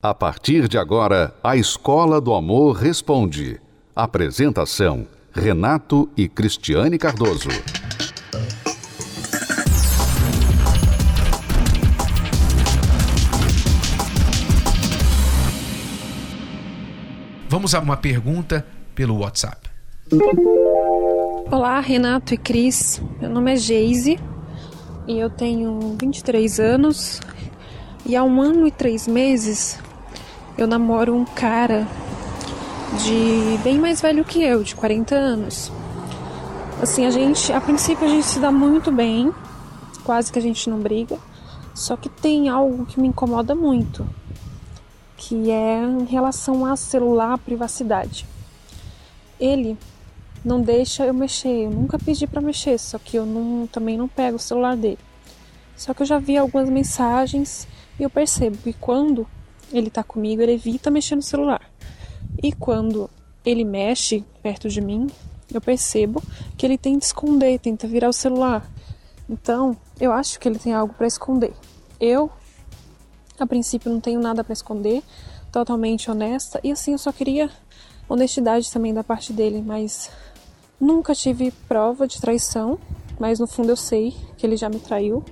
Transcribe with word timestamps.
A 0.00 0.14
partir 0.14 0.68
de 0.68 0.78
agora, 0.78 1.34
a 1.42 1.56
Escola 1.56 2.20
do 2.20 2.32
Amor 2.32 2.76
Responde. 2.76 3.60
Apresentação: 3.96 5.08
Renato 5.32 6.08
e 6.16 6.28
Cristiane 6.28 6.96
Cardoso. 6.96 7.48
Vamos 17.48 17.74
a 17.74 17.80
uma 17.80 17.96
pergunta 17.96 18.64
pelo 18.94 19.18
WhatsApp. 19.18 19.68
Olá, 21.50 21.80
Renato 21.80 22.34
e 22.34 22.38
Cris. 22.38 23.02
Meu 23.20 23.30
nome 23.30 23.52
é 23.52 23.56
Geise 23.56 24.16
e 25.08 25.18
eu 25.18 25.28
tenho 25.28 25.96
23 26.00 26.60
anos. 26.60 27.20
E 28.06 28.14
há 28.14 28.22
um 28.22 28.40
ano 28.40 28.64
e 28.64 28.70
três 28.70 29.08
meses 29.08 29.87
eu 30.58 30.66
namoro 30.66 31.14
um 31.14 31.24
cara 31.24 31.86
de 33.04 33.58
bem 33.62 33.78
mais 33.78 34.00
velho 34.00 34.24
que 34.24 34.42
eu, 34.42 34.64
de 34.64 34.74
40 34.74 35.14
anos. 35.14 35.70
Assim, 36.82 37.06
a 37.06 37.10
gente, 37.10 37.52
a 37.52 37.60
princípio 37.60 38.04
a 38.04 38.10
gente 38.10 38.26
se 38.26 38.40
dá 38.40 38.50
muito 38.50 38.90
bem, 38.90 39.32
quase 40.02 40.32
que 40.32 40.38
a 40.38 40.42
gente 40.42 40.68
não 40.68 40.80
briga. 40.80 41.16
Só 41.76 41.96
que 41.96 42.08
tem 42.08 42.48
algo 42.48 42.84
que 42.86 43.00
me 43.00 43.06
incomoda 43.06 43.54
muito, 43.54 44.04
que 45.16 45.48
é 45.48 45.80
em 45.80 46.04
relação 46.04 46.66
a 46.66 46.74
celular, 46.74 47.38
privacidade. 47.38 48.26
Ele 49.38 49.78
não 50.44 50.60
deixa 50.60 51.06
eu 51.06 51.14
mexer, 51.14 51.66
eu 51.66 51.70
nunca 51.70 52.00
pedi 52.00 52.26
para 52.26 52.40
mexer, 52.40 52.78
só 52.78 52.98
que 52.98 53.16
eu 53.16 53.24
não, 53.24 53.68
também 53.68 53.96
não 53.96 54.08
pego 54.08 54.36
o 54.36 54.40
celular 54.40 54.76
dele. 54.76 54.98
Só 55.76 55.94
que 55.94 56.02
eu 56.02 56.06
já 56.06 56.18
vi 56.18 56.36
algumas 56.36 56.68
mensagens 56.68 57.68
e 57.96 58.02
eu 58.02 58.10
percebo 58.10 58.56
que 58.58 58.72
quando 58.72 59.24
ele 59.72 59.90
tá 59.90 60.02
comigo, 60.02 60.42
ele 60.42 60.52
evita 60.52 60.90
mexer 60.90 61.16
no 61.16 61.22
celular. 61.22 61.62
E 62.42 62.52
quando 62.52 63.10
ele 63.44 63.64
mexe 63.64 64.24
perto 64.42 64.68
de 64.68 64.80
mim, 64.80 65.08
eu 65.52 65.60
percebo 65.60 66.22
que 66.56 66.66
ele 66.66 66.76
tenta 66.76 67.04
esconder, 67.04 67.58
tenta 67.58 67.86
virar 67.86 68.08
o 68.08 68.12
celular. 68.12 68.68
Então, 69.28 69.76
eu 70.00 70.12
acho 70.12 70.38
que 70.38 70.48
ele 70.48 70.58
tem 70.58 70.72
algo 70.72 70.94
para 70.94 71.06
esconder. 71.06 71.52
Eu, 72.00 72.30
a 73.38 73.46
princípio, 73.46 73.90
não 73.90 74.00
tenho 74.00 74.20
nada 74.20 74.44
para 74.44 74.52
esconder, 74.52 75.02
totalmente 75.50 76.10
honesta, 76.10 76.60
e 76.62 76.70
assim 76.70 76.92
eu 76.92 76.98
só 76.98 77.10
queria 77.12 77.50
honestidade 78.08 78.70
também 78.70 78.92
da 78.92 79.02
parte 79.02 79.32
dele, 79.32 79.62
mas 79.64 80.10
nunca 80.80 81.14
tive 81.14 81.50
prova 81.66 82.06
de 82.06 82.20
traição, 82.20 82.78
mas 83.18 83.38
no 83.38 83.46
fundo 83.46 83.70
eu 83.70 83.76
sei 83.76 84.14
que 84.36 84.46
ele 84.46 84.56
já 84.56 84.68
me 84.68 84.78
traiu 84.78 85.24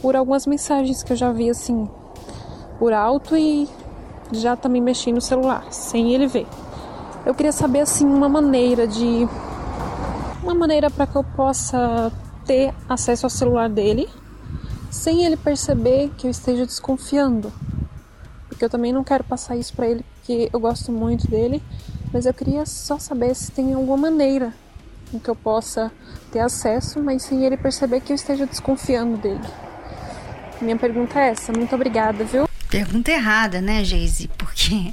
por 0.00 0.14
algumas 0.14 0.46
mensagens 0.46 1.02
que 1.02 1.12
eu 1.12 1.16
já 1.16 1.32
vi 1.32 1.50
assim 1.50 1.88
por 2.78 2.92
alto 2.92 3.36
e 3.36 3.68
já 4.32 4.56
também 4.56 4.80
mexi 4.80 5.12
no 5.12 5.20
celular, 5.20 5.64
sem 5.70 6.14
ele 6.14 6.26
ver. 6.26 6.46
Eu 7.24 7.34
queria 7.34 7.52
saber 7.52 7.80
assim 7.80 8.04
uma 8.04 8.28
maneira 8.28 8.86
de 8.86 9.28
uma 10.42 10.54
maneira 10.54 10.90
para 10.90 11.06
que 11.06 11.16
eu 11.16 11.24
possa 11.24 12.12
ter 12.44 12.74
acesso 12.88 13.26
ao 13.26 13.30
celular 13.30 13.68
dele 13.68 14.08
sem 14.90 15.24
ele 15.24 15.36
perceber 15.36 16.10
que 16.16 16.26
eu 16.26 16.30
esteja 16.30 16.64
desconfiando. 16.64 17.52
Porque 18.48 18.64
eu 18.64 18.70
também 18.70 18.92
não 18.92 19.02
quero 19.02 19.24
passar 19.24 19.56
isso 19.56 19.74
para 19.74 19.88
ele, 19.88 20.04
porque 20.14 20.48
eu 20.52 20.60
gosto 20.60 20.92
muito 20.92 21.26
dele, 21.28 21.60
mas 22.12 22.26
eu 22.26 22.32
queria 22.32 22.64
só 22.64 22.98
saber 22.98 23.34
se 23.34 23.50
tem 23.50 23.74
alguma 23.74 23.96
maneira 23.96 24.54
em 25.12 25.18
que 25.18 25.28
eu 25.28 25.34
possa 25.34 25.90
ter 26.30 26.38
acesso, 26.38 27.02
mas 27.02 27.24
sem 27.24 27.44
ele 27.44 27.56
perceber 27.56 28.00
que 28.00 28.12
eu 28.12 28.14
esteja 28.14 28.46
desconfiando 28.46 29.16
dele. 29.16 29.44
Minha 30.60 30.76
pergunta 30.76 31.18
é 31.18 31.30
essa. 31.30 31.52
Muito 31.52 31.74
obrigada, 31.74 32.24
viu? 32.24 32.53
Pergunta 32.74 33.12
errada, 33.12 33.60
né, 33.60 33.84
Geise? 33.84 34.28
Porque 34.36 34.92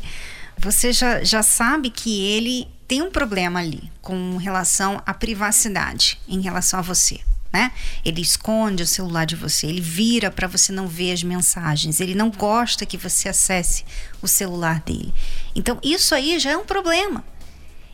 você 0.56 0.94
já, 0.94 1.24
já 1.24 1.42
sabe 1.42 1.90
que 1.90 2.24
ele 2.28 2.68
tem 2.88 3.02
um 3.02 3.10
problema 3.10 3.60
ali 3.60 3.92
com 4.04 4.38
relação 4.38 5.02
à 5.04 5.16
privacidade 5.16 6.20
em 6.28 6.42
relação 6.42 6.78
a 6.78 6.84
você. 6.84 7.22
Né? 7.52 7.72
Ele 8.06 8.22
esconde 8.22 8.84
o 8.84 8.88
celular 8.88 9.26
de 9.26 9.36
você, 9.36 9.66
ele 9.66 9.82
vira 9.82 10.30
para 10.30 10.48
você 10.48 10.72
não 10.72 10.88
ver 10.88 11.12
as 11.12 11.24
mensagens, 11.24 12.00
ele 12.00 12.14
não 12.14 12.30
gosta 12.30 12.86
que 12.86 12.98
você 12.98 13.30
acesse 13.30 13.84
o 14.22 14.28
celular 14.28 14.80
dele. 14.82 15.12
Então, 15.56 15.80
isso 15.82 16.14
aí 16.14 16.38
já 16.38 16.52
é 16.52 16.58
um 16.58 16.66
problema. 16.66 17.26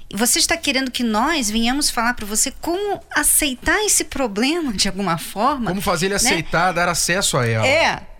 E 0.09 0.17
você 0.17 0.37
está 0.37 0.57
querendo 0.57 0.91
que 0.91 1.01
nós 1.01 1.49
venhamos 1.49 1.89
falar 1.89 2.13
para 2.13 2.25
você 2.25 2.51
como 2.59 3.01
aceitar 3.15 3.85
esse 3.85 4.03
problema 4.03 4.73
de 4.73 4.89
alguma 4.89 5.17
forma? 5.17 5.69
Como 5.69 5.81
fazer 5.81 6.07
ele 6.07 6.15
né? 6.15 6.17
aceitar, 6.17 6.73
dar 6.73 6.89
acesso 6.89 7.37
a 7.37 7.47
ela. 7.47 7.65
É. 7.65 8.16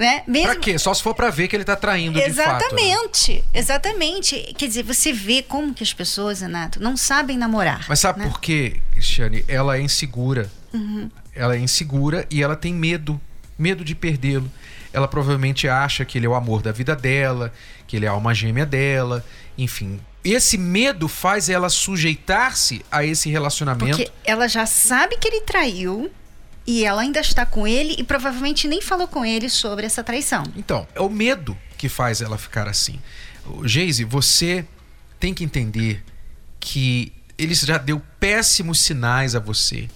Né? 0.00 0.22
Mesmo... 0.26 0.46
Pra 0.46 0.56
quê? 0.56 0.78
Só 0.78 0.94
se 0.94 1.02
for 1.02 1.14
para 1.14 1.28
ver 1.28 1.46
que 1.46 1.54
ele 1.54 1.62
tá 1.62 1.76
traindo 1.76 2.18
exatamente, 2.18 3.26
de 3.26 3.42
fato. 3.42 3.52
Né? 3.52 3.60
Exatamente. 3.60 4.54
Quer 4.56 4.66
dizer, 4.66 4.82
você 4.82 5.12
vê 5.12 5.42
como 5.42 5.74
que 5.74 5.82
as 5.82 5.92
pessoas, 5.92 6.40
Renato, 6.40 6.82
não 6.82 6.96
sabem 6.96 7.36
namorar. 7.36 7.84
Mas 7.86 8.00
sabe 8.00 8.20
né? 8.20 8.26
por 8.26 8.40
quê, 8.40 8.80
Cristiane? 8.92 9.44
Ela 9.46 9.76
é 9.76 9.82
insegura. 9.82 10.50
Uhum. 10.72 11.10
Ela 11.34 11.54
é 11.54 11.58
insegura 11.58 12.26
e 12.30 12.42
ela 12.42 12.56
tem 12.56 12.72
medo. 12.72 13.20
Medo 13.58 13.84
de 13.84 13.94
perdê-lo. 13.94 14.50
Ela 14.90 15.06
provavelmente 15.06 15.68
acha 15.68 16.02
que 16.02 16.16
ele 16.16 16.24
é 16.24 16.30
o 16.30 16.34
amor 16.34 16.62
da 16.62 16.72
vida 16.72 16.96
dela, 16.96 17.52
que 17.86 17.94
ele 17.94 18.06
é 18.06 18.08
a 18.08 18.12
alma 18.12 18.34
gêmea 18.34 18.64
dela, 18.64 19.22
enfim. 19.58 20.00
Esse 20.24 20.56
medo 20.56 21.08
faz 21.08 21.50
ela 21.50 21.68
sujeitar-se 21.68 22.82
a 22.90 23.04
esse 23.04 23.28
relacionamento. 23.28 23.98
Porque 23.98 24.10
ela 24.24 24.48
já 24.48 24.64
sabe 24.64 25.18
que 25.18 25.28
ele 25.28 25.42
traiu, 25.42 26.10
e 26.66 26.84
ela 26.84 27.02
ainda 27.02 27.20
está 27.20 27.46
com 27.46 27.66
ele 27.66 27.94
e 27.98 28.04
provavelmente 28.04 28.68
nem 28.68 28.80
falou 28.80 29.08
com 29.08 29.24
ele 29.24 29.48
sobre 29.48 29.86
essa 29.86 30.04
traição. 30.04 30.44
Então, 30.56 30.86
é 30.94 31.00
o 31.00 31.08
medo 31.08 31.56
que 31.76 31.88
faz 31.88 32.20
ela 32.20 32.38
ficar 32.38 32.68
assim. 32.68 33.00
Geise, 33.64 34.04
você 34.04 34.64
tem 35.18 35.32
que 35.34 35.42
entender 35.42 36.04
que 36.58 37.12
ele 37.38 37.54
já 37.54 37.78
deu 37.78 38.00
péssimos 38.18 38.80
sinais 38.80 39.34
a 39.34 39.40
você. 39.40 39.88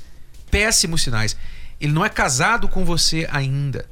Péssimos 0.50 1.02
sinais. 1.02 1.36
Ele 1.80 1.92
não 1.92 2.04
é 2.04 2.08
casado 2.08 2.68
com 2.68 2.84
você 2.84 3.28
ainda. 3.30 3.86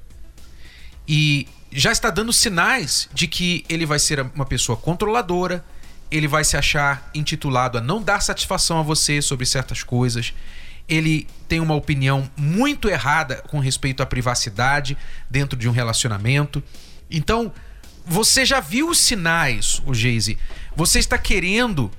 E 1.07 1.47
já 1.71 1.93
está 1.93 2.11
dando 2.11 2.33
sinais 2.33 3.09
de 3.13 3.27
que 3.27 3.65
ele 3.69 3.85
vai 3.85 3.99
ser 3.99 4.21
uma 4.35 4.47
pessoa 4.47 4.77
controladora, 4.77 5.65
ele 6.11 6.29
vai 6.29 6.45
se 6.45 6.57
achar 6.57 7.11
intitulado 7.15 7.79
a 7.79 7.81
não 7.81 8.03
dar 8.03 8.21
satisfação 8.21 8.79
a 8.79 8.83
você 8.83 9.21
sobre 9.21 9.47
certas 9.47 9.83
coisas 9.83 10.33
ele 10.89 11.27
tem 11.49 11.61
uma 11.61 11.75
opinião 11.75 12.29
muito 12.37 12.89
errada 12.89 13.43
com 13.49 13.59
respeito 13.59 14.03
à 14.03 14.07
privacidade 14.07 14.97
dentro 15.31 15.59
de 15.59 15.69
um 15.69 15.73
relacionamento. 15.73 16.63
Então, 17.11 17.53
você 18.05 18.45
já 18.45 18.61
viu 18.61 18.89
os 18.89 18.99
sinais, 18.99 19.83
o 19.87 19.95
Geise. 19.95 20.39
Você 20.75 20.99
está 20.99 21.17
querendo 21.19 21.91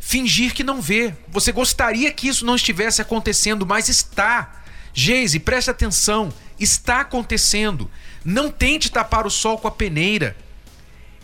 fingir 0.00 0.54
que 0.54 0.62
não 0.62 0.80
vê. 0.80 1.14
Você 1.28 1.52
gostaria 1.52 2.10
que 2.12 2.28
isso 2.28 2.44
não 2.44 2.56
estivesse 2.56 3.02
acontecendo, 3.02 3.66
mas 3.66 3.88
está. 3.88 4.62
Geise, 4.94 5.38
preste 5.38 5.70
atenção. 5.70 6.32
Está 6.58 7.00
acontecendo. 7.00 7.90
Não 8.24 8.50
tente 8.50 8.90
tapar 8.90 9.26
o 9.26 9.30
sol 9.30 9.58
com 9.58 9.68
a 9.68 9.70
peneira. 9.70 10.36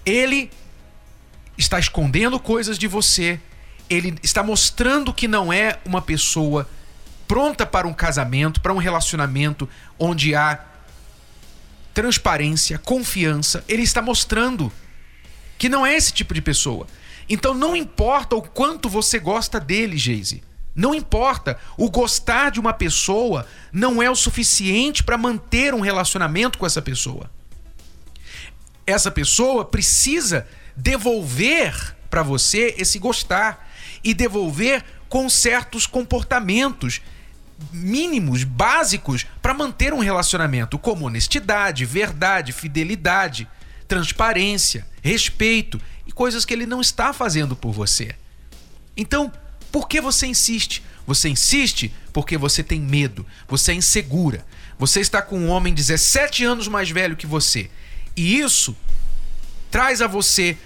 Ele 0.05 0.51
está 1.57 1.79
escondendo 1.79 2.39
coisas 2.39 2.79
de 2.79 2.87
você. 2.87 3.41
Ele 3.89 4.15
está 4.23 4.43
mostrando 4.43 5.13
que 5.13 5.29
não 5.29 5.53
é 5.53 5.79
uma 5.85 6.03
pessoa 6.03 6.69
pronta 7.35 7.67
para 7.67 7.89
um 7.89 7.93
casamento, 7.93 8.61
para 8.61 8.73
um 8.73 8.77
relacionamento 8.77 9.69
onde 9.99 10.37
há 10.37 10.57
transparência, 11.93 12.79
confiança, 12.79 13.65
ele 13.67 13.83
está 13.83 14.01
mostrando 14.01 14.73
que 15.59 15.69
não 15.69 15.85
é 15.85 15.97
esse 15.97 16.13
tipo 16.13 16.33
de 16.33 16.41
pessoa. 16.41 16.87
Então 17.29 17.53
não 17.53 17.75
importa 17.75 18.37
o 18.37 18.41
quanto 18.41 18.89
você 18.89 19.19
gosta 19.19 19.59
dele, 19.59 19.99
Geise. 19.99 20.45
Não 20.77 20.95
importa. 20.95 21.59
O 21.77 21.91
gostar 21.91 22.53
de 22.53 22.61
uma 22.61 22.73
pessoa 22.73 23.49
não 23.73 24.01
é 24.01 24.09
o 24.09 24.15
suficiente 24.15 25.03
para 25.03 25.19
manter 25.19 25.75
um 25.75 25.81
relacionamento 25.81 26.57
com 26.57 26.67
essa 26.67 26.81
pessoa. 26.81 27.29
Essa 28.87 29.11
pessoa 29.11 29.65
precisa 29.65 30.47
devolver 30.77 31.97
para 32.09 32.23
você 32.23 32.77
esse 32.79 32.97
gostar 33.01 33.73
e 34.05 34.15
devolver 34.15 34.85
com 35.09 35.29
certos 35.29 35.85
comportamentos 35.85 37.01
mínimos, 37.73 38.45
básicos 38.45 39.27
para 39.41 39.55
manter 39.55 39.93
um 39.93 40.01
relacionamento, 40.01 40.79
como 40.79 41.07
honestidade, 41.07 41.85
verdade, 41.85 42.53
fidelidade, 42.53 43.49
transparência, 43.87 44.87
respeito 45.03 45.81
e 46.07 46.13
coisas 46.13 46.45
que 46.45 46.53
ele 46.53 46.67
não 46.67 46.81
está 46.81 47.13
fazendo 47.13 47.55
por 47.55 47.73
você. 47.73 48.15
Então, 48.97 49.33
por 49.71 49.89
que 49.89 50.01
você 50.01 50.27
insiste? 50.27 50.83
Você 51.07 51.29
insiste 51.29 51.93
porque 52.13 52.39
você 52.39 52.63
tem 52.63 52.81
medo, 52.81 53.27
você 53.49 53.73
é 53.73 53.75
insegura. 53.75 54.45
Você 54.79 55.01
está 55.01 55.21
com 55.21 55.39
um 55.39 55.49
homem 55.49 55.75
17 55.75 56.45
anos 56.45 56.69
mais 56.69 56.91
velho 56.91 57.17
que 57.17 57.27
você. 57.27 57.71
E 58.17 58.39
isso 58.39 58.77
traz 59.71 60.01
a 60.01 60.07
você 60.07 60.57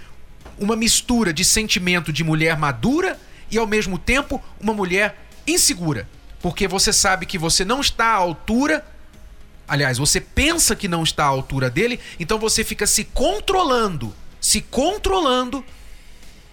uma 0.58 0.76
mistura 0.76 1.32
de 1.32 1.44
sentimento 1.44 2.12
de 2.12 2.24
mulher 2.24 2.56
madura 2.56 3.18
e 3.50 3.58
ao 3.58 3.66
mesmo 3.66 3.98
tempo 3.98 4.42
uma 4.60 4.74
mulher 4.74 5.28
insegura 5.46 6.08
porque 6.40 6.68
você 6.68 6.92
sabe 6.92 7.26
que 7.26 7.38
você 7.38 7.64
não 7.64 7.80
está 7.80 8.06
à 8.06 8.16
altura. 8.16 8.84
Aliás, 9.66 9.98
você 9.98 10.20
pensa 10.20 10.74
que 10.74 10.88
não 10.88 11.02
está 11.02 11.24
à 11.24 11.28
altura 11.28 11.68
dele, 11.68 12.00
então 12.18 12.38
você 12.38 12.64
fica 12.64 12.86
se 12.86 13.04
controlando 13.04 14.14
se 14.40 14.60
controlando 14.60 15.64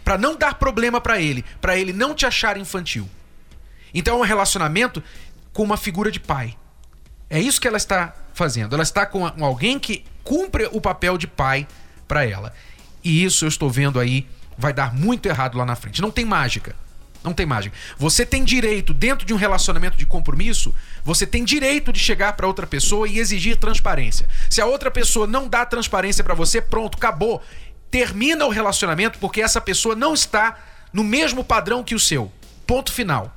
para 0.04 0.18
não 0.18 0.36
dar 0.36 0.56
problema 0.56 1.02
para 1.02 1.20
ele, 1.20 1.44
para 1.60 1.78
ele 1.78 1.94
não 1.94 2.14
te 2.14 2.26
achar 2.26 2.58
infantil. 2.58 3.10
Então 3.94 4.18
é 4.18 4.20
um 4.20 4.26
relacionamento 4.26 5.02
com 5.54 5.64
uma 5.64 5.78
figura 5.78 6.12
de 6.12 6.20
pai. 6.20 6.56
É 7.30 7.40
isso 7.40 7.60
que 7.60 7.68
ela 7.68 7.78
está 7.78 8.14
fazendo. 8.34 8.74
Ela 8.74 8.84
está 8.84 9.06
com 9.06 9.26
alguém 9.44 9.80
que 9.80 10.04
cumpre 10.24 10.70
o 10.72 10.82
papel 10.82 11.18
de 11.18 11.28
pai 11.28 11.68
para 12.08 12.26
ela. 12.26 12.54
E 13.04 13.24
isso 13.24 13.46
eu 13.46 13.50
estou 13.50 13.70
vendo 13.70 14.00
aí 14.00 14.28
vai 14.58 14.74
dar 14.74 14.94
muito 14.94 15.26
errado 15.28 15.58
lá 15.58 15.66
na 15.66 15.76
frente. 15.76 16.02
Não 16.02 16.12
tem 16.12 16.24
mágica. 16.24 16.76
Não 17.26 17.34
tem 17.34 17.46
mágica. 17.46 17.76
Você 17.98 18.24
tem 18.24 18.44
direito, 18.44 18.94
dentro 18.94 19.26
de 19.26 19.34
um 19.34 19.38
relacionamento 19.38 19.98
de 19.98 20.06
compromisso, 20.06 20.74
você 21.04 21.26
tem 21.26 21.44
direito 21.44 21.92
de 21.92 22.00
chegar 22.00 22.34
para 22.34 22.46
outra 22.46 22.68
pessoa 22.68 23.08
e 23.08 23.18
exigir 23.18 23.58
transparência. 23.58 24.30
Se 24.48 24.62
a 24.62 24.68
outra 24.68 24.92
pessoa 24.92 25.26
não 25.26 25.48
dá 25.48 25.66
transparência 25.66 26.24
para 26.24 26.36
você, 26.36 26.62
pronto, 26.62 26.98
acabou. 26.98 27.42
Termina 27.90 28.46
o 28.46 28.50
relacionamento 28.50 29.18
porque 29.18 29.42
essa 29.42 29.60
pessoa 29.60 29.96
não 29.96 30.14
está 30.14 30.60
no 30.94 31.04
mesmo 31.04 31.44
padrão 31.44 31.84
que 31.84 31.96
o 31.96 32.00
seu. 32.00 32.32
Ponto 32.68 32.94
final. 32.94 33.36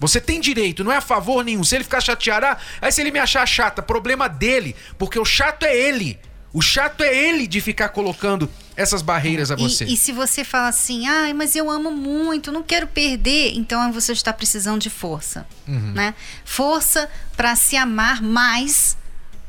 Você 0.00 0.18
tem 0.18 0.40
direito, 0.40 0.82
não 0.82 0.92
é 0.92 0.96
a 0.96 1.02
favor 1.02 1.44
nenhum. 1.44 1.64
Se 1.64 1.74
ele 1.74 1.84
ficar 1.84 2.00
chateado, 2.00 2.46
ah, 2.46 2.56
aí 2.80 2.90
se 2.90 3.02
ele 3.02 3.10
me 3.10 3.18
achar 3.18 3.44
chata, 3.44 3.82
problema 3.82 4.28
dele, 4.28 4.74
porque 4.96 5.18
o 5.18 5.24
chato 5.26 5.64
é 5.64 5.76
ele. 5.76 6.18
O 6.54 6.62
chato 6.62 7.02
é 7.02 7.14
ele 7.14 7.46
de 7.46 7.60
ficar 7.60 7.90
colocando 7.90 8.48
essas 8.78 9.02
barreiras 9.02 9.50
a 9.50 9.56
você. 9.56 9.84
E, 9.84 9.94
e 9.94 9.96
se 9.96 10.12
você 10.12 10.44
fala 10.44 10.68
assim, 10.68 11.08
ai, 11.08 11.32
mas 11.32 11.56
eu 11.56 11.68
amo 11.68 11.90
muito, 11.90 12.52
não 12.52 12.62
quero 12.62 12.86
perder, 12.86 13.52
então 13.56 13.92
você 13.92 14.12
está 14.12 14.32
precisando 14.32 14.80
de 14.80 14.88
força, 14.88 15.44
uhum. 15.66 15.92
né? 15.92 16.14
Força 16.44 17.10
para 17.36 17.56
se 17.56 17.76
amar 17.76 18.22
mais 18.22 18.96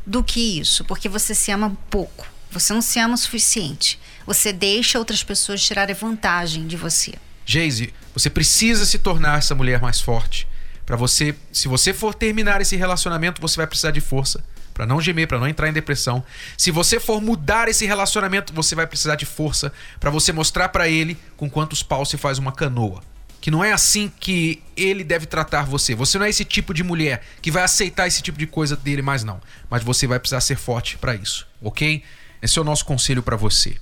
do 0.04 0.24
que 0.24 0.60
isso, 0.60 0.84
porque 0.84 1.08
você 1.08 1.36
se 1.36 1.52
ama 1.52 1.78
pouco. 1.92 2.26
Você 2.52 2.74
não 2.74 2.82
se 2.82 2.98
ama 3.00 3.14
o 3.14 3.18
suficiente. 3.18 4.00
Você 4.26 4.52
deixa 4.52 4.98
outras 4.98 5.24
pessoas 5.24 5.62
tirarem 5.62 5.94
vantagem 5.94 6.66
de 6.66 6.76
você. 6.76 7.14
Geise, 7.46 7.94
você 8.12 8.32
precisa 8.32 8.84
se 8.84 8.98
tornar 8.98 9.38
essa 9.38 9.54
mulher 9.54 9.80
mais 9.80 10.02
forte. 10.02 10.48
Para 10.88 10.98
você, 10.98 11.36
se 11.52 11.68
você 11.68 11.94
for 11.94 12.16
terminar 12.16 12.62
esse 12.62 12.76
relacionamento, 12.76 13.40
você 13.40 13.58
vai 13.58 13.68
precisar 13.68 13.92
de 13.92 14.02
força 14.02 14.44
para 14.80 14.86
não 14.86 15.02
gemer, 15.02 15.28
para 15.28 15.38
não 15.38 15.46
entrar 15.46 15.68
em 15.68 15.74
depressão. 15.74 16.24
Se 16.58 16.72
você 16.72 17.02
for 17.02 17.20
mudar 17.20 17.68
esse 17.68 17.86
relacionamento, 17.86 18.54
você 18.54 18.76
vai 18.76 18.88
precisar 18.88 19.18
de 19.18 19.26
força 19.26 19.74
para 20.00 20.10
você 20.10 20.32
mostrar 20.32 20.70
para 20.70 20.88
ele 20.88 21.18
com 21.36 21.50
quantos 21.50 21.84
paus 21.84 22.08
se 22.08 22.16
faz 22.16 22.38
uma 22.38 22.54
canoa. 22.54 23.02
Que 23.42 23.52
não 23.52 23.62
é 23.62 23.74
assim 23.74 24.10
que 24.22 24.64
ele 24.78 25.04
deve 25.04 25.26
tratar 25.26 25.66
você. 25.66 25.94
Você 25.96 26.18
não 26.18 26.26
é 26.26 26.30
esse 26.30 26.46
tipo 26.46 26.74
de 26.74 26.82
mulher 26.82 27.24
que 27.42 27.52
vai 27.52 27.64
aceitar 27.64 28.08
esse 28.08 28.22
tipo 28.22 28.38
de 28.38 28.48
coisa 28.48 28.78
dele 28.78 29.02
mais 29.02 29.22
não. 29.22 29.42
Mas 29.70 29.84
você 29.84 30.08
vai 30.08 30.18
precisar 30.18 30.40
ser 30.40 30.56
forte 30.56 30.98
para 30.98 31.14
isso, 31.14 31.46
OK? 31.62 32.02
Esse 32.42 32.58
é 32.58 32.62
o 32.62 32.66
nosso 32.66 32.86
conselho 32.86 33.22
para 33.22 33.36
você. 33.36 33.76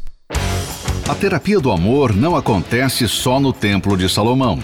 A 1.07 1.13
terapia 1.13 1.59
do 1.59 1.71
amor 1.71 2.11
não 2.11 2.35
acontece 2.35 3.07
só 3.07 3.39
no 3.39 3.53
Templo 3.53 3.95
de 3.95 4.09
Salomão. 4.09 4.63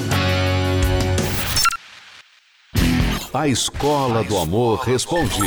A 3.41 3.47
Escola 3.47 4.23
do 4.23 4.37
Amor 4.37 4.81
Responde. 4.81 5.41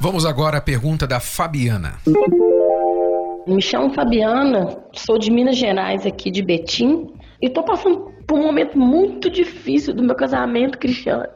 Vamos 0.00 0.24
agora 0.24 0.56
à 0.56 0.60
pergunta 0.62 1.06
da 1.06 1.20
Fabiana. 1.20 1.98
Me 3.46 3.60
chamo 3.60 3.92
Fabiana, 3.92 4.74
sou 4.94 5.18
de 5.18 5.30
Minas 5.30 5.58
Gerais, 5.58 6.06
aqui 6.06 6.30
de 6.30 6.42
Betim, 6.42 7.12
e 7.42 7.48
estou 7.48 7.64
passando 7.64 8.10
por 8.26 8.38
um 8.38 8.44
momento 8.44 8.78
muito 8.78 9.28
difícil 9.28 9.92
do 9.92 10.02
meu 10.02 10.14
casamento, 10.14 10.78
Cristiano. 10.78 11.28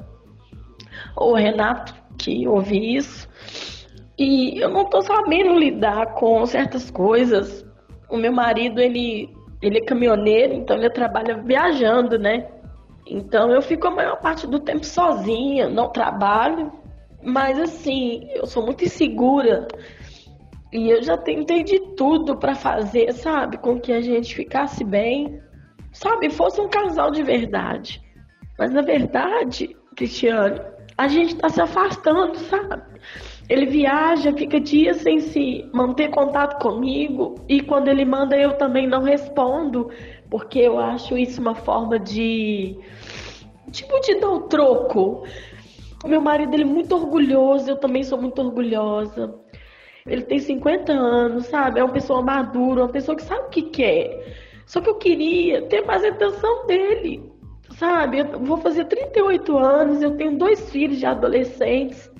O 1.14 1.34
Renato, 1.34 1.94
que 2.16 2.48
ouvi 2.48 2.96
isso, 2.96 3.28
e 4.18 4.58
eu 4.58 4.70
não 4.70 4.84
estou 4.84 5.02
sabendo 5.02 5.58
lidar 5.58 6.14
com 6.14 6.46
certas 6.46 6.90
coisas. 6.90 7.66
O 8.08 8.16
meu 8.16 8.32
marido, 8.32 8.80
ele, 8.80 9.28
ele 9.60 9.76
é 9.76 9.84
caminhoneiro, 9.84 10.54
então 10.54 10.78
ele 10.78 10.88
trabalha 10.88 11.36
viajando, 11.36 12.18
né? 12.18 12.46
Então 13.08 13.50
eu 13.50 13.62
fico 13.62 13.86
a 13.86 13.90
maior 13.90 14.16
parte 14.20 14.46
do 14.46 14.60
tempo 14.60 14.84
sozinha, 14.84 15.68
não 15.68 15.90
trabalho, 15.90 16.70
mas 17.22 17.58
assim, 17.58 18.28
eu 18.34 18.46
sou 18.46 18.62
muito 18.64 18.84
insegura 18.84 19.66
e 20.72 20.90
eu 20.90 21.02
já 21.02 21.16
tentei 21.16 21.64
de 21.64 21.80
tudo 21.96 22.36
para 22.36 22.54
fazer, 22.54 23.12
sabe, 23.14 23.56
com 23.56 23.80
que 23.80 23.92
a 23.92 24.02
gente 24.02 24.34
ficasse 24.34 24.84
bem, 24.84 25.40
sabe, 25.92 26.28
fosse 26.28 26.60
um 26.60 26.68
casal 26.68 27.10
de 27.10 27.22
verdade. 27.22 28.02
Mas 28.58 28.72
na 28.72 28.82
verdade, 28.82 29.74
Cristiano, 29.96 30.60
a 30.98 31.08
gente 31.08 31.36
tá 31.36 31.48
se 31.48 31.60
afastando, 31.62 32.36
sabe? 32.40 32.82
Ele 33.48 33.64
viaja, 33.64 34.32
fica 34.32 34.60
dias 34.60 34.98
sem 34.98 35.20
se 35.20 35.64
manter 35.72 36.10
contato 36.10 36.60
comigo 36.60 37.36
e 37.48 37.62
quando 37.62 37.88
ele 37.88 38.04
manda 38.04 38.36
eu 38.36 38.58
também 38.58 38.86
não 38.86 39.02
respondo, 39.02 39.90
porque 40.28 40.58
eu 40.58 40.78
acho 40.78 41.16
isso 41.16 41.40
uma 41.40 41.54
forma 41.54 41.98
de 41.98 42.78
tipo 43.70 43.98
de 44.00 44.16
dar 44.16 44.30
o 44.30 44.40
troco. 44.42 45.24
Meu 46.04 46.20
marido 46.20 46.54
ele 46.54 46.62
é 46.62 46.66
muito 46.66 46.94
orgulhoso, 46.94 47.70
eu 47.70 47.76
também 47.76 48.04
sou 48.04 48.20
muito 48.20 48.40
orgulhosa. 48.40 49.34
Ele 50.06 50.22
tem 50.22 50.38
50 50.38 50.92
anos, 50.92 51.46
sabe? 51.46 51.80
É 51.80 51.84
uma 51.84 51.92
pessoa 51.92 52.22
madura, 52.22 52.82
uma 52.82 52.88
pessoa 52.88 53.16
que 53.16 53.22
sabe 53.22 53.46
o 53.46 53.50
que 53.50 53.62
quer. 53.62 54.36
Só 54.66 54.80
que 54.80 54.90
eu 54.90 54.96
queria 54.96 55.62
ter 55.62 55.84
mais 55.86 56.04
atenção 56.04 56.66
dele, 56.66 57.22
sabe? 57.78 58.18
Eu 58.18 58.40
vou 58.40 58.58
fazer 58.58 58.84
38 58.84 59.56
anos, 59.56 60.02
eu 60.02 60.16
tenho 60.16 60.36
dois 60.36 60.70
filhos 60.70 60.98
de 60.98 61.06
adolescentes, 61.06 62.10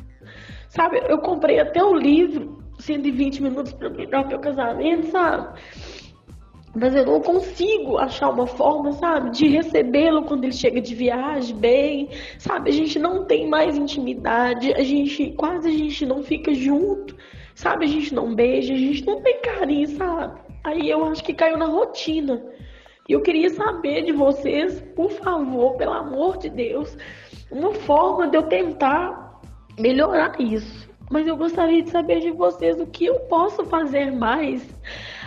sabe? 0.78 1.02
Eu 1.08 1.18
comprei 1.18 1.58
até 1.58 1.82
um 1.82 1.96
livro, 1.96 2.62
120 2.78 3.42
minutos 3.42 3.72
para 3.72 3.90
melhorar 3.90 4.28
meu 4.28 4.38
casamento, 4.38 5.10
sabe? 5.10 5.58
mas 6.74 6.94
eu 6.94 7.04
não 7.04 7.20
consigo 7.20 7.98
achar 7.98 8.30
uma 8.30 8.46
forma, 8.46 8.92
sabe, 8.92 9.30
de 9.30 9.48
recebê-lo 9.48 10.22
quando 10.22 10.44
ele 10.44 10.52
chega 10.52 10.80
de 10.80 10.94
viagem 10.94 11.56
bem, 11.56 12.10
sabe? 12.38 12.70
A 12.70 12.72
gente 12.72 13.00
não 13.00 13.24
tem 13.24 13.48
mais 13.48 13.76
intimidade, 13.76 14.72
a 14.74 14.84
gente 14.84 15.32
quase 15.32 15.68
a 15.68 15.72
gente 15.72 16.06
não 16.06 16.22
fica 16.22 16.54
junto, 16.54 17.16
sabe? 17.54 17.86
A 17.86 17.88
gente 17.88 18.14
não 18.14 18.32
beija, 18.32 18.74
a 18.74 18.76
gente 18.76 19.04
não 19.04 19.20
tem 19.20 19.40
carinho, 19.40 19.88
sabe? 19.88 20.40
Aí 20.62 20.88
eu 20.88 21.04
acho 21.06 21.24
que 21.24 21.34
caiu 21.34 21.58
na 21.58 21.66
rotina. 21.66 22.40
E 23.08 23.12
eu 23.12 23.22
queria 23.22 23.50
saber 23.50 24.02
de 24.02 24.12
vocês, 24.12 24.80
por 24.94 25.10
favor, 25.10 25.76
pelo 25.76 25.94
amor 25.94 26.36
de 26.36 26.48
Deus, 26.48 26.96
uma 27.50 27.72
forma 27.72 28.28
de 28.28 28.36
eu 28.36 28.42
tentar 28.44 29.27
melhorar 29.78 30.40
isso. 30.40 30.88
Mas 31.10 31.26
eu 31.26 31.36
gostaria 31.36 31.82
de 31.82 31.90
saber 31.90 32.20
de 32.20 32.30
vocês 32.30 32.78
o 32.78 32.86
que 32.86 33.06
eu 33.06 33.20
posso 33.20 33.64
fazer 33.64 34.12
mais 34.12 34.62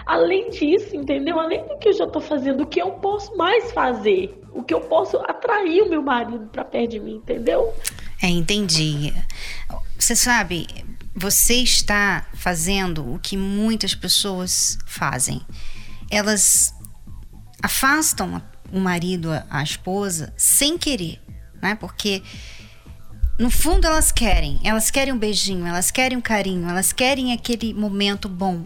Além 0.05 0.49
disso, 0.49 0.95
entendeu? 0.95 1.39
Além 1.39 1.65
do 1.67 1.77
que 1.77 1.89
eu 1.89 1.93
já 1.93 2.05
estou 2.05 2.21
fazendo, 2.21 2.63
o 2.63 2.67
que 2.67 2.81
eu 2.81 2.91
posso 2.91 3.35
mais 3.37 3.71
fazer? 3.71 4.37
O 4.51 4.63
que 4.63 4.73
eu 4.73 4.81
posso 4.81 5.17
atrair 5.17 5.83
o 5.83 5.89
meu 5.89 6.01
marido 6.01 6.47
para 6.51 6.65
perto 6.65 6.91
de 6.91 6.99
mim, 6.99 7.15
entendeu? 7.15 7.73
É, 8.21 8.27
entendi. 8.27 9.13
Você 9.97 10.15
sabe, 10.15 10.67
você 11.15 11.55
está 11.55 12.27
fazendo 12.33 13.13
o 13.13 13.19
que 13.19 13.37
muitas 13.37 13.95
pessoas 13.95 14.77
fazem. 14.85 15.41
Elas 16.09 16.73
afastam 17.61 18.41
o 18.71 18.79
marido, 18.79 19.29
a 19.49 19.63
esposa, 19.63 20.33
sem 20.35 20.77
querer, 20.77 21.21
né? 21.61 21.75
Porque 21.75 22.21
no 23.37 23.49
fundo 23.49 23.87
elas 23.87 24.11
querem, 24.11 24.59
elas 24.63 24.91
querem 24.91 25.13
um 25.13 25.17
beijinho, 25.17 25.65
elas 25.65 25.89
querem 25.89 26.17
um 26.17 26.21
carinho, 26.21 26.69
elas 26.69 26.93
querem 26.93 27.33
aquele 27.33 27.73
momento 27.73 28.29
bom. 28.29 28.65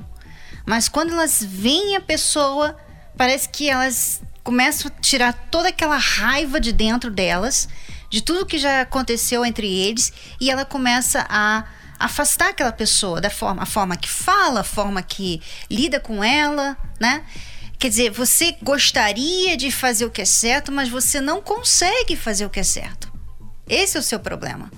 Mas 0.65 0.89
quando 0.89 1.13
elas 1.13 1.43
veem 1.43 1.95
a 1.95 2.01
pessoa, 2.01 2.75
parece 3.15 3.47
que 3.49 3.69
elas 3.69 4.21
começam 4.43 4.91
a 4.91 5.01
tirar 5.01 5.33
toda 5.49 5.69
aquela 5.69 5.97
raiva 5.97 6.59
de 6.59 6.71
dentro 6.71 7.09
delas, 7.09 7.69
de 8.09 8.21
tudo 8.21 8.45
que 8.45 8.57
já 8.57 8.81
aconteceu 8.81 9.45
entre 9.45 9.67
eles, 9.67 10.11
e 10.39 10.49
ela 10.49 10.65
começa 10.65 11.25
a 11.29 11.65
afastar 11.97 12.49
aquela 12.49 12.71
pessoa 12.71 13.21
da 13.21 13.29
forma, 13.29 13.63
a 13.63 13.65
forma 13.65 13.95
que 13.95 14.09
fala, 14.09 14.61
a 14.61 14.63
forma 14.63 15.01
que 15.01 15.41
lida 15.69 15.99
com 15.99 16.23
ela, 16.23 16.77
né? 16.99 17.23
Quer 17.79 17.89
dizer, 17.89 18.11
você 18.11 18.55
gostaria 18.61 19.57
de 19.57 19.69
fazer 19.71 20.05
o 20.05 20.11
que 20.11 20.21
é 20.21 20.25
certo, 20.25 20.71
mas 20.71 20.89
você 20.89 21.19
não 21.19 21.41
consegue 21.41 22.15
fazer 22.15 22.45
o 22.45 22.49
que 22.49 22.59
é 22.59 22.63
certo. 22.63 23.14
Esse 23.67 23.97
é 23.97 23.99
o 23.99 24.03
seu 24.03 24.19
problema. 24.19 24.71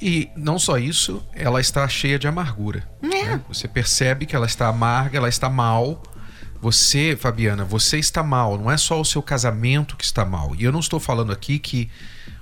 E 0.00 0.30
não 0.36 0.58
só 0.58 0.78
isso, 0.78 1.24
ela 1.34 1.60
está 1.60 1.88
cheia 1.88 2.18
de 2.18 2.28
amargura. 2.28 2.88
É. 3.02 3.06
Né? 3.06 3.40
Você 3.48 3.66
percebe 3.66 4.26
que 4.26 4.36
ela 4.36 4.46
está 4.46 4.68
amarga, 4.68 5.18
ela 5.18 5.28
está 5.28 5.50
mal, 5.50 6.02
Você, 6.60 7.16
Fabiana, 7.16 7.64
você 7.64 7.98
está 7.98 8.22
mal, 8.22 8.58
não 8.58 8.70
é 8.70 8.76
só 8.76 9.00
o 9.00 9.04
seu 9.04 9.22
casamento 9.22 9.96
que 9.96 10.04
está 10.04 10.24
mal. 10.24 10.56
E 10.56 10.64
eu 10.64 10.72
não 10.72 10.80
estou 10.80 10.98
falando 10.98 11.32
aqui 11.32 11.58
que 11.58 11.88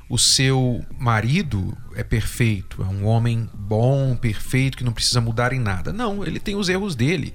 o 0.08 0.18
seu 0.18 0.84
marido 0.98 1.76
é 1.94 2.02
perfeito, 2.02 2.82
é 2.82 2.86
um 2.86 3.04
homem 3.04 3.48
bom, 3.52 4.16
perfeito, 4.16 4.78
que 4.78 4.84
não 4.84 4.92
precisa 4.92 5.20
mudar 5.20 5.52
em 5.52 5.60
nada. 5.60 5.92
Não, 5.92 6.24
ele 6.24 6.40
tem 6.40 6.56
os 6.56 6.68
erros 6.68 6.94
dele. 6.94 7.34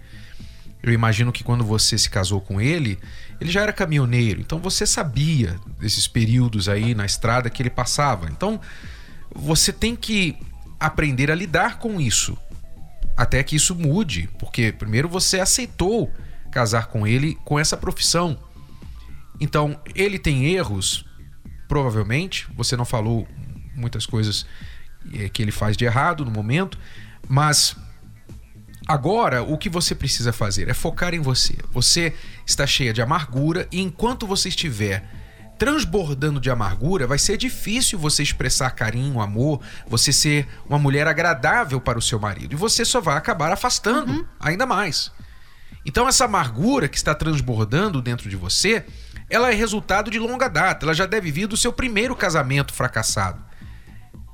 Eu 0.81 0.91
imagino 0.91 1.31
que 1.31 1.43
quando 1.43 1.63
você 1.63 1.97
se 1.97 2.09
casou 2.09 2.41
com 2.41 2.59
ele, 2.59 2.97
ele 3.41 3.49
já 3.49 3.61
era 3.61 3.73
caminhoneiro, 3.73 4.39
então 4.39 4.59
você 4.59 4.85
sabia 4.85 5.59
desses 5.79 6.07
períodos 6.07 6.69
aí 6.69 6.93
na 6.93 7.05
estrada 7.05 7.49
que 7.49 7.61
ele 7.61 7.71
passava. 7.71 8.29
Então 8.29 8.61
você 9.33 9.73
tem 9.73 9.95
que 9.95 10.37
aprender 10.79 11.31
a 11.31 11.35
lidar 11.35 11.79
com 11.79 11.99
isso, 11.99 12.37
até 13.17 13.41
que 13.41 13.55
isso 13.55 13.73
mude, 13.73 14.29
porque 14.37 14.71
primeiro 14.71 15.09
você 15.09 15.39
aceitou 15.39 16.13
casar 16.51 16.87
com 16.87 17.07
ele 17.07 17.35
com 17.43 17.57
essa 17.57 17.75
profissão. 17.75 18.37
Então, 19.39 19.79
ele 19.95 20.19
tem 20.19 20.45
erros, 20.45 21.03
provavelmente, 21.67 22.47
você 22.55 22.77
não 22.77 22.85
falou 22.85 23.27
muitas 23.75 24.05
coisas 24.05 24.45
eh, 25.13 25.29
que 25.29 25.41
ele 25.41 25.51
faz 25.51 25.75
de 25.75 25.83
errado 25.83 26.23
no 26.23 26.29
momento, 26.29 26.77
mas 27.27 27.75
Agora, 28.91 29.41
o 29.41 29.57
que 29.57 29.69
você 29.69 29.95
precisa 29.95 30.33
fazer 30.33 30.67
é 30.67 30.73
focar 30.73 31.13
em 31.13 31.21
você. 31.21 31.55
Você 31.71 32.13
está 32.45 32.67
cheia 32.67 32.91
de 32.91 33.01
amargura 33.01 33.65
e 33.71 33.79
enquanto 33.79 34.27
você 34.27 34.49
estiver 34.49 35.07
transbordando 35.57 36.41
de 36.41 36.49
amargura, 36.49 37.07
vai 37.07 37.17
ser 37.17 37.37
difícil 37.37 37.97
você 37.97 38.21
expressar 38.21 38.69
carinho, 38.71 39.21
amor, 39.21 39.61
você 39.87 40.11
ser 40.11 40.45
uma 40.67 40.77
mulher 40.77 41.07
agradável 41.07 41.79
para 41.79 41.97
o 41.97 42.01
seu 42.01 42.19
marido. 42.19 42.51
E 42.51 42.57
você 42.57 42.83
só 42.83 42.99
vai 42.99 43.15
acabar 43.15 43.53
afastando 43.53 44.11
uhum. 44.11 44.25
ainda 44.37 44.65
mais. 44.65 45.09
Então, 45.85 46.05
essa 46.05 46.25
amargura 46.25 46.89
que 46.89 46.97
está 46.97 47.15
transbordando 47.15 48.01
dentro 48.01 48.29
de 48.29 48.35
você, 48.35 48.83
ela 49.29 49.53
é 49.53 49.55
resultado 49.55 50.11
de 50.11 50.19
longa 50.19 50.49
data. 50.49 50.85
Ela 50.85 50.93
já 50.93 51.05
deve 51.05 51.31
vir 51.31 51.47
do 51.47 51.55
seu 51.55 51.71
primeiro 51.71 52.13
casamento 52.13 52.73
fracassado. 52.73 53.41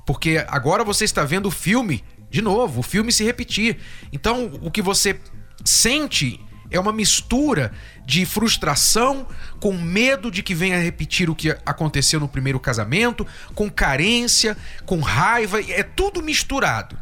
Porque 0.04 0.44
agora 0.48 0.82
você 0.82 1.04
está 1.04 1.22
vendo 1.22 1.46
o 1.46 1.52
filme 1.52 2.02
de 2.30 2.42
novo, 2.42 2.80
o 2.80 2.82
filme 2.82 3.12
se 3.12 3.24
repetir. 3.24 3.78
Então, 4.12 4.58
o 4.62 4.70
que 4.70 4.82
você 4.82 5.18
sente 5.64 6.40
é 6.70 6.78
uma 6.78 6.92
mistura 6.92 7.72
de 8.04 8.24
frustração, 8.26 9.26
com 9.60 9.72
medo 9.72 10.30
de 10.30 10.42
que 10.42 10.54
venha 10.54 10.78
repetir 10.78 11.30
o 11.30 11.34
que 11.34 11.50
aconteceu 11.64 12.20
no 12.20 12.28
primeiro 12.28 12.60
casamento, 12.60 13.26
com 13.54 13.70
carência, 13.70 14.56
com 14.84 15.00
raiva, 15.00 15.60
é 15.60 15.82
tudo 15.82 16.22
misturado. 16.22 16.96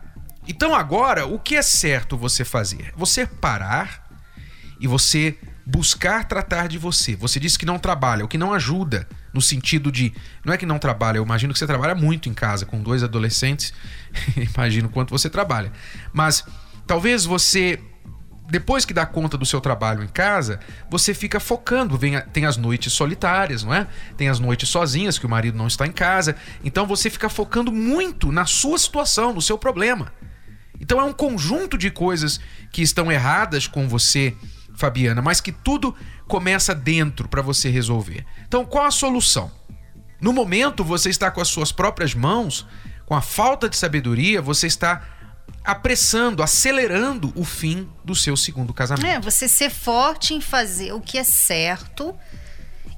Então 0.48 0.74
agora, 0.74 1.26
o 1.26 1.38
que 1.38 1.56
é 1.56 1.62
certo 1.62 2.16
você 2.16 2.44
fazer? 2.44 2.92
Você 2.96 3.26
parar 3.26 4.06
e 4.80 4.86
você 4.86 5.36
buscar 5.66 6.28
tratar 6.28 6.68
de 6.68 6.78
você. 6.78 7.16
Você 7.16 7.40
disse 7.40 7.58
que 7.58 7.66
não 7.66 7.78
trabalha, 7.78 8.24
o 8.24 8.28
que 8.28 8.38
não 8.38 8.54
ajuda 8.54 9.08
no 9.36 9.42
sentido 9.42 9.92
de. 9.92 10.12
Não 10.44 10.52
é 10.52 10.56
que 10.56 10.66
não 10.66 10.78
trabalha, 10.78 11.18
eu 11.18 11.22
imagino 11.22 11.52
que 11.52 11.58
você 11.58 11.66
trabalha 11.66 11.94
muito 11.94 12.28
em 12.28 12.34
casa, 12.34 12.64
com 12.64 12.82
dois 12.82 13.04
adolescentes, 13.04 13.72
imagino 14.34 14.88
quanto 14.88 15.10
você 15.10 15.30
trabalha. 15.30 15.70
Mas 16.12 16.42
talvez 16.86 17.24
você. 17.24 17.78
Depois 18.48 18.84
que 18.84 18.94
dá 18.94 19.04
conta 19.04 19.36
do 19.36 19.44
seu 19.44 19.60
trabalho 19.60 20.04
em 20.04 20.08
casa, 20.08 20.60
você 20.88 21.12
fica 21.12 21.40
focando. 21.40 21.98
Vem, 21.98 22.20
tem 22.32 22.46
as 22.46 22.56
noites 22.56 22.92
solitárias, 22.92 23.64
não 23.64 23.74
é? 23.74 23.88
Tem 24.16 24.28
as 24.28 24.38
noites 24.38 24.68
sozinhas, 24.68 25.18
que 25.18 25.26
o 25.26 25.28
marido 25.28 25.58
não 25.58 25.66
está 25.66 25.84
em 25.84 25.90
casa. 25.90 26.36
Então 26.62 26.86
você 26.86 27.10
fica 27.10 27.28
focando 27.28 27.72
muito 27.72 28.30
na 28.30 28.46
sua 28.46 28.78
situação, 28.78 29.34
no 29.34 29.42
seu 29.42 29.58
problema. 29.58 30.12
Então 30.80 31.00
é 31.00 31.02
um 31.02 31.12
conjunto 31.12 31.76
de 31.76 31.90
coisas 31.90 32.40
que 32.70 32.82
estão 32.82 33.10
erradas 33.10 33.66
com 33.66 33.88
você 33.88 34.36
Fabiana, 34.76 35.22
mas 35.22 35.40
que 35.40 35.52
tudo 35.52 35.94
começa 36.28 36.74
dentro 36.74 37.28
para 37.28 37.42
você 37.42 37.68
resolver. 37.68 38.24
Então, 38.46 38.64
qual 38.64 38.84
a 38.84 38.90
solução? 38.90 39.50
No 40.20 40.32
momento, 40.32 40.84
você 40.84 41.10
está 41.10 41.30
com 41.30 41.40
as 41.40 41.48
suas 41.48 41.72
próprias 41.72 42.14
mãos, 42.14 42.66
com 43.04 43.14
a 43.14 43.22
falta 43.22 43.68
de 43.68 43.76
sabedoria, 43.76 44.40
você 44.42 44.66
está 44.66 45.02
apressando, 45.64 46.42
acelerando 46.42 47.32
o 47.34 47.44
fim 47.44 47.88
do 48.04 48.14
seu 48.14 48.36
segundo 48.36 48.72
casamento. 48.72 49.06
É, 49.06 49.18
você 49.20 49.48
ser 49.48 49.70
forte 49.70 50.34
em 50.34 50.40
fazer 50.40 50.92
o 50.92 51.00
que 51.00 51.18
é 51.18 51.24
certo 51.24 52.14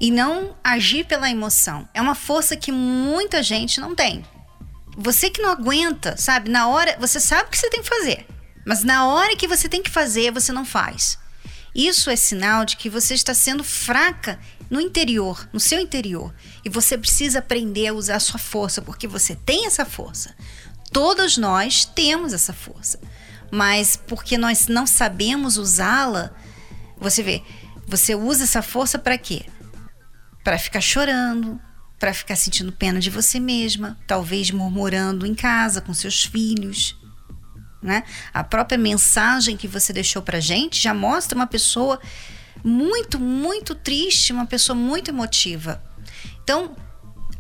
e 0.00 0.11
não 0.11 0.56
agir 0.62 1.04
pela 1.04 1.30
emoção. 1.30 1.88
É 1.92 2.00
uma 2.00 2.14
força 2.14 2.56
que 2.56 2.70
muita 2.70 3.42
gente 3.42 3.80
não 3.80 3.94
tem. 3.94 4.25
Você 4.97 5.30
que 5.30 5.40
não 5.40 5.50
aguenta, 5.50 6.16
sabe? 6.16 6.50
Na 6.50 6.68
hora, 6.68 6.97
você 6.99 7.20
sabe 7.20 7.44
o 7.44 7.50
que 7.50 7.58
você 7.58 7.70
tem 7.70 7.82
que 7.82 7.88
fazer, 7.88 8.26
mas 8.66 8.82
na 8.82 9.06
hora 9.06 9.37
que 9.37 9.47
você 9.49 9.68
tem 9.68 9.82
que 9.82 9.90
fazer, 9.90 10.32
você 10.32 10.52
não 10.52 10.64
faz. 10.64 11.18
Isso 11.78 12.11
é 12.11 12.16
sinal 12.16 12.64
de 12.64 12.76
que 12.76 12.90
você 12.90 13.14
está 13.14 13.32
sendo 13.32 13.62
fraca 13.62 14.37
no 14.68 14.80
interior, 14.80 15.49
no 15.52 15.61
seu 15.61 15.78
interior. 15.78 16.35
E 16.64 16.68
você 16.68 16.99
precisa 16.99 17.38
aprender 17.38 17.87
a 17.87 17.94
usar 17.94 18.16
a 18.16 18.20
sua 18.20 18.40
força, 18.40 18.82
porque 18.82 19.06
você 19.06 19.37
tem 19.37 19.64
essa 19.64 19.85
força. 19.85 20.35
Todos 20.92 21.37
nós 21.37 21.85
temos 21.85 22.32
essa 22.32 22.52
força. 22.52 22.99
Mas 23.49 23.94
porque 23.94 24.37
nós 24.37 24.66
não 24.66 24.88
sabemos 24.88 25.56
usá-la, 25.56 26.35
você 26.99 27.23
vê, 27.23 27.44
você 27.87 28.12
usa 28.12 28.42
essa 28.42 28.61
força 28.61 28.99
para 28.99 29.16
quê? 29.16 29.47
Para 30.42 30.58
ficar 30.58 30.80
chorando, 30.80 31.61
para 31.97 32.12
ficar 32.12 32.35
sentindo 32.35 32.73
pena 32.73 32.99
de 32.99 33.08
você 33.08 33.38
mesma, 33.38 33.97
talvez 34.04 34.50
murmurando 34.50 35.25
em 35.25 35.35
casa 35.35 35.80
com 35.80 35.94
seus 35.94 36.25
filhos, 36.25 36.98
né? 37.82 38.04
A 38.32 38.42
própria 38.42 38.78
mensagem 38.78 39.56
que 39.56 39.68
você 39.68 39.92
deixou 39.92 40.23
para 40.23 40.40
gente 40.40 40.80
já 40.80 40.92
mostra 40.92 41.37
uma 41.37 41.47
pessoa 41.47 42.00
muito, 42.64 43.18
muito 43.18 43.75
triste, 43.75 44.32
uma 44.32 44.47
pessoa 44.47 44.76
muito 44.76 45.11
emotiva. 45.11 45.82
Então, 46.42 46.75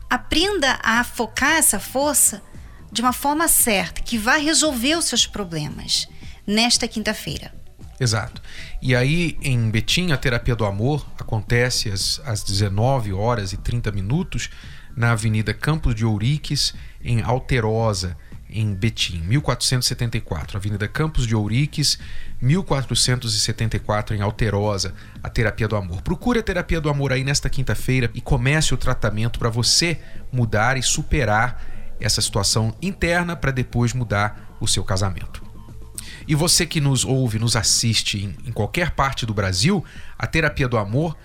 aprenda 0.08 0.78
a 0.82 1.02
focar 1.02 1.56
essa 1.56 1.80
força 1.80 2.42
de 2.90 3.02
uma 3.02 3.12
forma 3.12 3.48
certa, 3.48 4.00
que 4.00 4.16
vai 4.16 4.42
resolver 4.42 4.96
os 4.96 5.06
seus 5.06 5.26
problemas 5.26 6.08
nesta 6.46 6.88
quinta-feira. 6.88 7.52
Exato. 8.00 8.40
E 8.80 8.94
aí, 8.94 9.36
em 9.42 9.70
Betim, 9.70 10.12
a 10.12 10.16
terapia 10.16 10.54
do 10.54 10.64
amor 10.64 11.06
acontece 11.18 11.90
às, 11.90 12.20
às 12.24 12.42
19 12.44 13.12
horas 13.12 13.52
e 13.52 13.56
30 13.56 13.90
minutos 13.90 14.48
na 14.96 15.12
Avenida 15.12 15.52
Campos 15.52 15.94
de 15.94 16.04
Ouriques, 16.04 16.74
em 17.02 17.22
Alterosa 17.22 18.16
em 18.50 18.74
Betim, 18.74 19.20
1474, 19.20 20.56
Avenida 20.56 20.88
Campos 20.88 21.26
de 21.26 21.36
Ouriques, 21.36 21.98
1474 22.40 24.16
em 24.16 24.20
Alterosa, 24.20 24.94
a 25.22 25.28
terapia 25.28 25.68
do 25.68 25.76
amor. 25.76 26.02
Procure 26.02 26.38
a 26.38 26.42
terapia 26.42 26.80
do 26.80 26.88
amor 26.88 27.12
aí 27.12 27.22
nesta 27.22 27.50
quinta-feira 27.50 28.10
e 28.14 28.20
comece 28.20 28.72
o 28.72 28.78
tratamento 28.78 29.38
para 29.38 29.50
você 29.50 30.00
mudar 30.32 30.76
e 30.76 30.82
superar 30.82 31.62
essa 32.00 32.22
situação 32.22 32.74
interna 32.80 33.36
para 33.36 33.50
depois 33.50 33.92
mudar 33.92 34.56
o 34.60 34.66
seu 34.66 34.84
casamento. 34.84 35.42
E 36.26 36.34
você 36.34 36.66
que 36.66 36.80
nos 36.80 37.04
ouve, 37.04 37.38
nos 37.38 37.56
assiste 37.56 38.18
em, 38.18 38.36
em 38.48 38.52
qualquer 38.52 38.92
parte 38.92 39.26
do 39.26 39.34
Brasil, 39.34 39.84
a 40.18 40.26
terapia 40.26 40.68
do 40.68 40.78
amor 40.78 41.16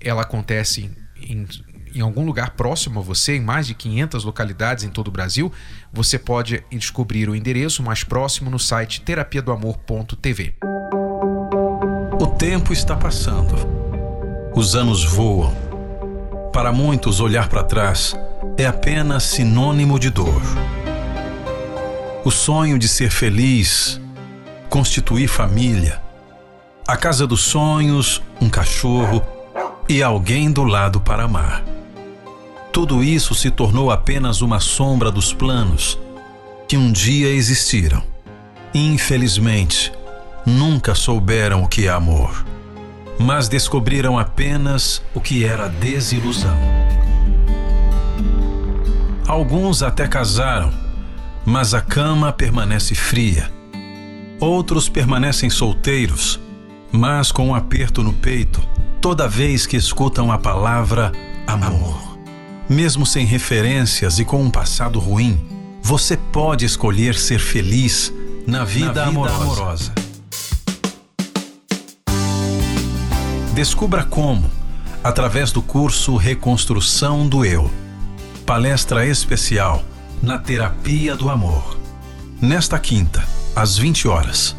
ela 0.00 0.22
acontece 0.22 0.90
em, 1.16 1.46
em 1.94 2.00
algum 2.00 2.24
lugar 2.24 2.50
próximo 2.50 3.00
a 3.00 3.02
você, 3.02 3.36
em 3.36 3.40
mais 3.40 3.66
de 3.66 3.74
500 3.74 4.24
localidades 4.24 4.84
em 4.84 4.90
todo 4.90 5.08
o 5.08 5.10
Brasil, 5.10 5.52
você 5.92 6.18
pode 6.18 6.62
descobrir 6.70 7.28
o 7.28 7.34
endereço 7.34 7.82
mais 7.82 8.04
próximo 8.04 8.50
no 8.50 8.58
site 8.58 9.00
terapia 9.00 9.42
do 9.42 9.52
amor.tv. 9.52 10.54
O 12.20 12.26
tempo 12.26 12.72
está 12.72 12.96
passando. 12.96 13.54
Os 14.54 14.74
anos 14.74 15.04
voam. 15.04 15.54
Para 16.52 16.72
muitos, 16.72 17.20
olhar 17.20 17.48
para 17.48 17.62
trás 17.62 18.16
é 18.56 18.66
apenas 18.66 19.22
sinônimo 19.22 19.98
de 19.98 20.10
dor. 20.10 20.42
O 22.24 22.30
sonho 22.30 22.78
de 22.78 22.88
ser 22.88 23.10
feliz, 23.10 24.00
constituir 24.68 25.28
família, 25.28 26.02
a 26.86 26.96
casa 26.96 27.26
dos 27.26 27.40
sonhos, 27.40 28.20
um 28.40 28.50
cachorro 28.50 29.22
e 29.88 30.02
alguém 30.02 30.50
do 30.50 30.64
lado 30.64 31.00
para 31.00 31.22
amar. 31.22 31.64
Tudo 32.72 33.02
isso 33.02 33.34
se 33.34 33.50
tornou 33.50 33.90
apenas 33.90 34.42
uma 34.42 34.60
sombra 34.60 35.10
dos 35.10 35.32
planos 35.32 35.98
que 36.68 36.76
um 36.76 36.92
dia 36.92 37.28
existiram. 37.28 38.02
Infelizmente, 38.72 39.92
nunca 40.46 40.94
souberam 40.94 41.64
o 41.64 41.68
que 41.68 41.88
é 41.88 41.90
amor, 41.90 42.44
mas 43.18 43.48
descobriram 43.48 44.18
apenas 44.18 45.02
o 45.14 45.20
que 45.20 45.44
era 45.44 45.68
desilusão. 45.68 46.56
Alguns 49.26 49.82
até 49.82 50.06
casaram, 50.06 50.72
mas 51.44 51.74
a 51.74 51.80
cama 51.80 52.32
permanece 52.32 52.94
fria. 52.94 53.50
Outros 54.38 54.88
permanecem 54.88 55.50
solteiros, 55.50 56.38
mas 56.92 57.32
com 57.32 57.48
um 57.48 57.54
aperto 57.54 58.02
no 58.02 58.12
peito 58.12 58.60
toda 59.00 59.26
vez 59.26 59.66
que 59.66 59.76
escutam 59.76 60.30
a 60.30 60.38
palavra 60.38 61.10
amor. 61.46 62.09
Mesmo 62.70 63.04
sem 63.04 63.26
referências 63.26 64.20
e 64.20 64.24
com 64.24 64.40
um 64.40 64.48
passado 64.48 65.00
ruim, 65.00 65.44
você 65.82 66.16
pode 66.16 66.64
escolher 66.64 67.16
ser 67.16 67.40
feliz 67.40 68.12
na 68.46 68.64
vida, 68.64 68.86
na 68.86 68.92
vida 68.92 69.04
amorosa. 69.06 69.42
amorosa. 69.42 69.94
Descubra 73.54 74.04
como, 74.04 74.48
através 75.02 75.50
do 75.50 75.60
curso 75.60 76.14
Reconstrução 76.14 77.26
do 77.26 77.44
Eu. 77.44 77.68
Palestra 78.46 79.04
especial 79.04 79.84
na 80.22 80.38
Terapia 80.38 81.16
do 81.16 81.28
Amor. 81.28 81.76
Nesta 82.40 82.78
quinta, 82.78 83.24
às 83.56 83.76
20 83.76 84.06
horas. 84.06 84.54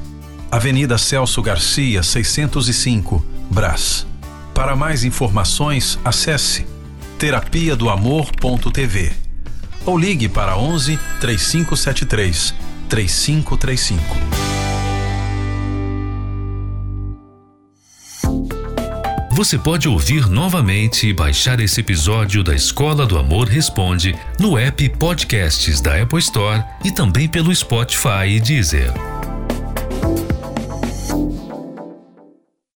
Avenida 0.51 0.97
Celso 0.97 1.41
Garcia, 1.41 2.03
605, 2.03 3.25
Brás. 3.49 4.05
Para 4.53 4.75
mais 4.75 5.05
informações, 5.05 5.97
acesse 6.03 6.65
terapia 7.21 7.75
do 7.75 7.87
amor.tv 7.87 9.11
ou 9.85 9.95
ligue 9.95 10.27
para 10.27 10.57
11 10.57 10.97
3573 11.19 12.55
3535. 12.89 14.03
Você 19.33 19.55
pode 19.59 19.87
ouvir 19.87 20.27
novamente 20.27 21.09
e 21.09 21.13
baixar 21.13 21.59
esse 21.59 21.81
episódio 21.81 22.43
da 22.43 22.55
Escola 22.55 23.05
do 23.05 23.19
Amor 23.19 23.47
Responde 23.47 24.17
no 24.39 24.57
app 24.57 24.89
Podcasts 24.89 25.79
da 25.79 26.01
Apple 26.01 26.17
Store 26.17 26.63
e 26.83 26.91
também 26.91 27.29
pelo 27.29 27.53
Spotify 27.53 28.25
e 28.29 28.39
Deezer. 28.39 29.10